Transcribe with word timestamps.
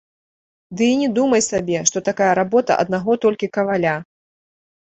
Ды 0.79 0.87
і 0.93 0.95
не 1.01 1.09
думай 1.17 1.43
сабе, 1.49 1.77
што 1.89 2.03
такая 2.09 2.31
работа 2.41 2.81
аднаго 2.85 3.11
толькі 3.27 3.51
каваля. 3.59 3.93